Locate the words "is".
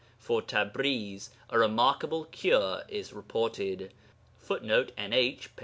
2.89-3.13